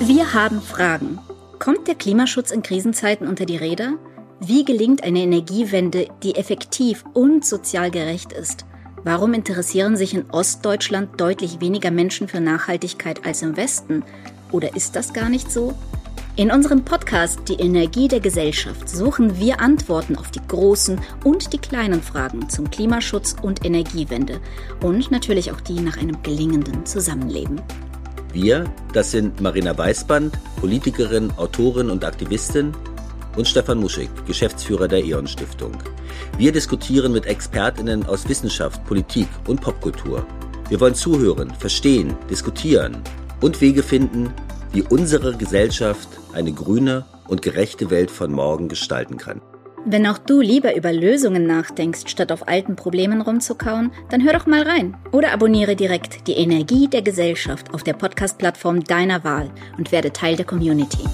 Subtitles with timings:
[0.00, 1.18] Wir haben Fragen.
[1.58, 3.94] Kommt der Klimaschutz in Krisenzeiten unter die Räder?
[4.40, 8.64] Wie gelingt eine Energiewende, die effektiv und sozial gerecht ist?
[9.04, 14.04] Warum interessieren sich in Ostdeutschland deutlich weniger Menschen für Nachhaltigkeit als im Westen?
[14.50, 15.74] Oder ist das gar nicht so?
[16.34, 21.58] In unserem Podcast Die Energie der Gesellschaft suchen wir Antworten auf die großen und die
[21.58, 24.40] kleinen Fragen zum Klimaschutz und Energiewende
[24.82, 27.60] und natürlich auch die nach einem gelingenden Zusammenleben.
[28.32, 28.64] Wir,
[28.94, 32.72] das sind Marina Weißband, Politikerin, Autorin und Aktivistin
[33.36, 35.72] und Stefan Muschig, Geschäftsführer der E.ON Stiftung.
[36.38, 40.26] Wir diskutieren mit Expertinnen aus Wissenschaft, Politik und Popkultur.
[40.70, 43.02] Wir wollen zuhören, verstehen, diskutieren
[43.42, 44.32] und Wege finden,
[44.72, 49.42] wie unsere Gesellschaft eine grüne und gerechte Welt von morgen gestalten kann.
[49.84, 54.46] Wenn auch du lieber über Lösungen nachdenkst, statt auf alten Problemen rumzukauen, dann hör doch
[54.46, 59.90] mal rein oder abonniere direkt die Energie der Gesellschaft auf der Podcast-Plattform deiner Wahl und
[59.90, 61.04] werde Teil der Community.